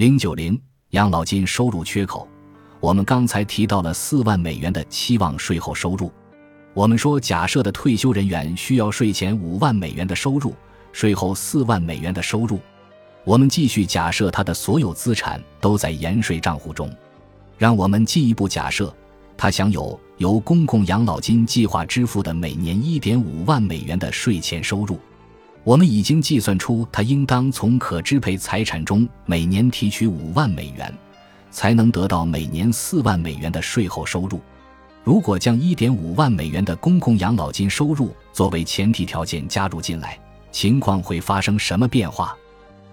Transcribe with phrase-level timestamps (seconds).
[0.00, 0.58] 零九零
[0.92, 2.26] 养老金收入缺口，
[2.80, 6.10] 我们刚才提到了四万美元的期望税后收入。
[6.72, 10.54] 我们说，假设的退休人员需要税前五万美元的收入，
[10.90, 12.58] 税后四万美元的收入。
[13.24, 16.90] 我们继续假设他的所有资产都在延税账户中。
[17.58, 18.90] 让我们进一步假设，
[19.36, 24.98] 他享有由公共养老金计划支付的每年一点五万美元的税前收入。
[25.62, 30.92] 我们已经计算出，他应当从可支配财产中每年提取五万美元，
[31.50, 34.40] 才能得到每年四万美元的税后收入。
[35.04, 40.18] 如果将一点五万美元的公共养老金收入作为前提条件加入进来，
[40.50, 42.34] 情况会发生什么变化？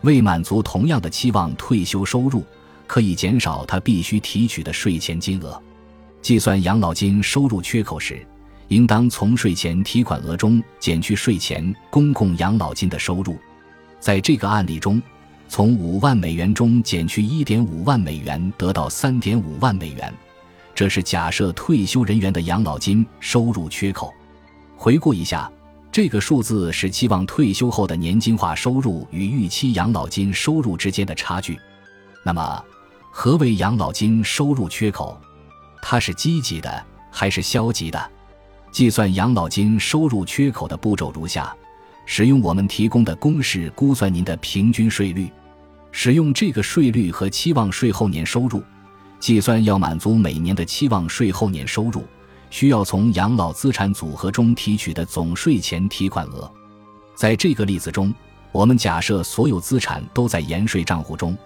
[0.00, 2.44] 为满足同样的期望退休收入，
[2.86, 5.60] 可以减少他必须提取的税前金额。
[6.22, 8.26] 计算养老金收入缺口时，
[8.68, 13.36] 应当从税前提款额中减去税前公共养老金的收入。
[14.00, 15.00] 在这个案例中，
[15.48, 20.12] 从五万美元中减去一点五万美元，得到三点五万美元。
[20.74, 24.12] 这是假设退休人员的养老金收入缺口。
[24.76, 25.50] 回顾一下，
[25.92, 31.58] 这个数字是期望退休后的年金化收入与预期养老金收入之间的差距。
[32.24, 32.64] 那么，
[33.10, 35.16] 何为养老金收入缺口？
[35.80, 38.10] 它是积极的还是消极的？
[38.74, 41.54] 计算养老金收入缺口的步骤如下：
[42.06, 45.30] 使用我们提供的公式估算您的平均税率，
[45.92, 48.60] 使用这个税率和期望税后年收入。
[49.20, 52.02] 计算要满足每年的期望税后年收入，
[52.50, 56.50] 需要从养老资产组合中提取的总税前提款额。
[57.14, 58.12] 在这个例子中，
[58.50, 61.38] 我们假设所有资产都在延税账户中。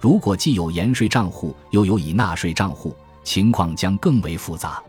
[0.00, 4.80] 如果既有延税账户又有已纳税账户，情况将更为复杂。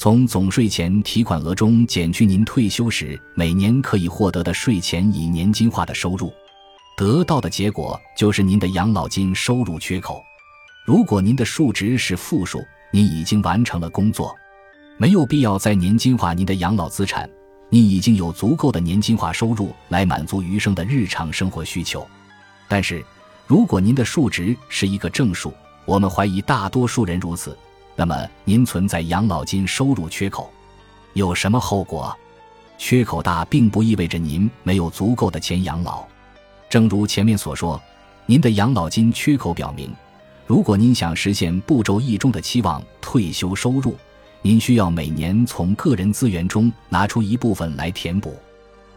[0.00, 6.32] 从总税前提款额中减去您退休时每年可以获得的税前已年金化的收入，
[6.96, 10.24] 得到的结果就是您的养老金收入缺口。
[10.86, 14.34] 如果您的数值是负数，您已经完成了工作，
[14.96, 17.28] 没有必要再年金化您的养老资产，
[17.68, 22.08] 你已经有足够的年金化收入来满足余生的日常生活需求。
[22.66, 23.04] 但是，
[23.46, 25.52] 如果您的数值是一个正数，
[25.84, 27.54] 我们怀疑大多数人如此，
[28.00, 30.50] 那么您存在养老金收入缺口，
[31.12, 32.16] 有什么后果？
[32.78, 36.02] 缺口大并不意味着您没有足够的钱养老，
[36.70, 37.78] 正如前面所说，
[38.24, 39.94] 您的养老金缺口表明。
[40.46, 43.94] 如果您想实现步骤一中的期望退休收入，
[44.40, 48.34] 您需要每年从个人资源中拿出一部分来填补。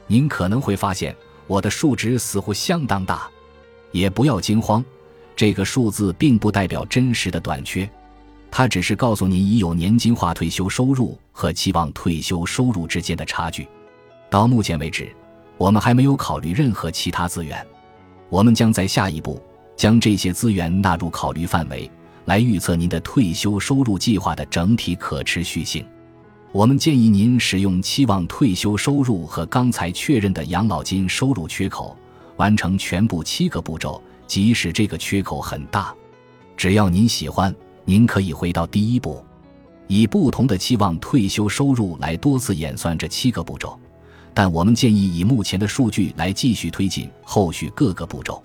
[0.07, 1.13] 您可能会发现
[1.47, 3.29] 我的数值似乎相当大，
[3.91, 4.81] 也不要惊慌，
[5.35, 7.89] 这个数字并不代表真实的短缺，
[8.55, 13.67] 它只是告诉您已有年金化退休收入和期望退休收入之间的差距。
[14.29, 15.11] 到目前为止，
[15.57, 17.65] 我们还没有考虑任何其他资源，
[18.29, 19.41] 我们将在下一步。
[19.75, 21.89] 将这些资源纳入考虑范围，
[22.25, 25.83] 来预测您的退休收入计划的整体可持续性。
[26.51, 31.97] 我们建议您使用期望退休收入和刚才确认的养老金收入缺口，
[32.37, 33.99] 完成全部七个步骤。
[34.27, 35.91] 即使这个缺口很大，
[36.55, 37.53] 只要您喜欢，
[37.85, 39.23] 您可以回到第一步，
[39.87, 43.77] 以不同的期望退休收入来多次演算这七个步骤。
[44.33, 48.43] 但我们建议以目前的数据来继续推进后续各个步骤。